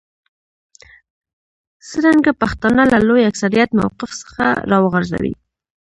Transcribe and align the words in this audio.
څرنګه 1.89 2.31
پښتانه 2.41 2.83
له 2.93 2.99
لوی 3.07 3.23
اکثریت 3.31 3.69
موقف 3.79 4.11
څخه 4.21 4.45
راوغورځوي. 4.71 5.33